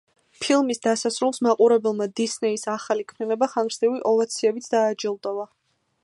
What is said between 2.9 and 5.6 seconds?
ქმნილება ხანგრძლივი ოვაციებით დააჯილდოვა.